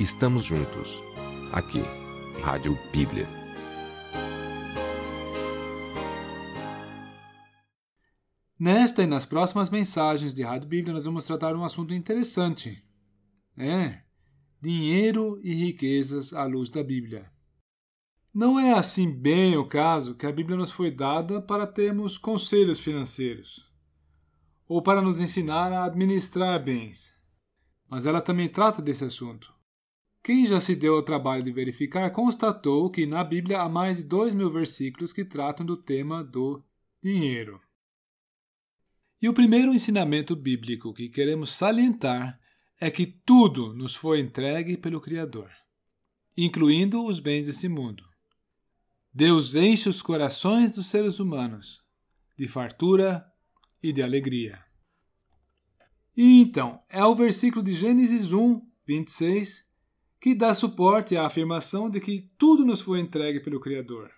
[0.00, 0.98] Estamos juntos.
[1.52, 1.82] Aqui,
[2.40, 3.28] Rádio Bíblia.
[8.58, 12.82] Nesta e nas próximas mensagens de Rádio Bíblia, nós vamos tratar um assunto interessante.
[13.54, 14.00] É,
[14.58, 17.30] dinheiro e riquezas à luz da Bíblia.
[18.32, 22.80] Não é assim bem o caso que a Bíblia nos foi dada para termos conselhos
[22.80, 23.70] financeiros
[24.66, 27.14] ou para nos ensinar a administrar bens.
[27.86, 29.59] Mas ela também trata desse assunto.
[30.22, 34.04] Quem já se deu ao trabalho de verificar constatou que na Bíblia há mais de
[34.04, 36.62] dois mil versículos que tratam do tema do
[37.02, 37.60] dinheiro.
[39.20, 42.38] E o primeiro ensinamento bíblico que queremos salientar
[42.78, 45.50] é que tudo nos foi entregue pelo Criador,
[46.36, 48.04] incluindo os bens desse mundo.
[49.12, 51.82] Deus enche os corações dos seres humanos
[52.38, 53.26] de fartura
[53.82, 54.64] e de alegria.
[56.16, 59.69] E então, é o versículo de Gênesis 1, 26,
[60.20, 64.10] que dá suporte à afirmação de que tudo nos foi entregue pelo Criador,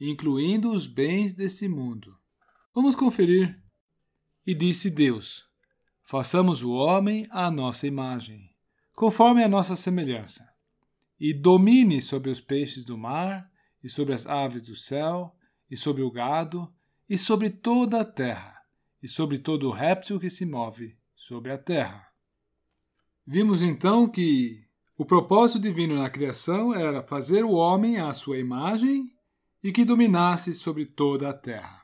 [0.00, 2.16] incluindo os bens desse mundo.
[2.74, 3.62] Vamos conferir.
[4.46, 5.44] E disse Deus:
[6.02, 8.50] Façamos o homem à nossa imagem,
[8.94, 10.48] conforme a nossa semelhança,
[11.20, 13.50] e domine sobre os peixes do mar
[13.82, 15.36] e sobre as aves do céu,
[15.70, 16.72] e sobre o gado,
[17.06, 18.62] e sobre toda a terra,
[19.02, 22.08] e sobre todo o réptil que se move sobre a terra.
[23.26, 24.64] Vimos então que
[24.96, 29.12] o propósito divino na criação era fazer o homem à sua imagem
[29.62, 31.82] e que dominasse sobre toda a terra.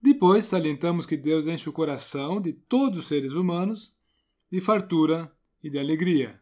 [0.00, 3.92] Depois salientamos que Deus enche o coração de todos os seres humanos
[4.50, 5.30] de fartura
[5.62, 6.40] e de alegria,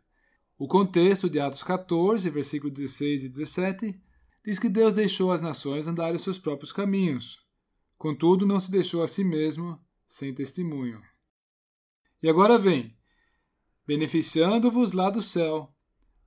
[0.58, 4.00] o contexto de Atos 14, versículos 16 e 17,
[4.42, 7.44] diz que Deus deixou as nações andarem seus próprios caminhos.
[7.98, 11.02] Contudo, não se deixou a si mesmo sem testemunho.
[12.22, 12.95] E agora vem,
[13.86, 15.72] beneficiando-vos lá do céu,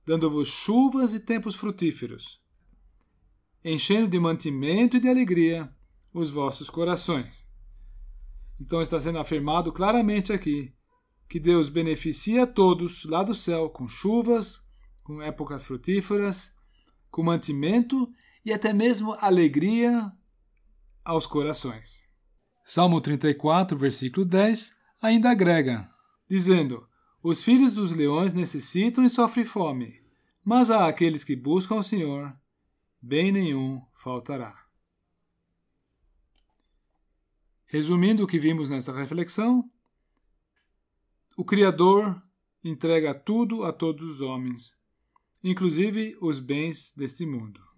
[0.06, 2.40] dando-vos chuvas e tempos frutíferos,
[3.64, 5.72] enchendo de mantimento e de alegria
[6.12, 7.46] os vossos corações.
[8.60, 10.74] Então está sendo afirmado claramente aqui
[11.28, 14.64] que Deus beneficia a todos lá do céu com chuvas,
[15.02, 16.52] com épocas frutíferas,
[17.10, 18.10] com mantimento
[18.44, 20.10] e até mesmo alegria
[21.04, 22.02] aos corações.
[22.64, 25.88] Salmo 34, versículo 10 ainda agrega,
[26.28, 26.86] dizendo:
[27.22, 30.00] Os filhos dos leões necessitam e sofrem fome,
[30.42, 32.34] mas a aqueles que buscam o Senhor,
[33.00, 34.66] bem nenhum faltará.
[37.66, 39.70] Resumindo o que vimos nessa reflexão,
[41.36, 42.22] o Criador
[42.64, 44.76] entrega tudo a todos os homens,
[45.44, 47.69] inclusive os bens deste mundo.